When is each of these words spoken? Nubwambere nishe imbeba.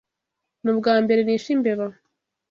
Nubwambere 0.63 1.21
nishe 1.23 1.49
imbeba. 1.55 1.85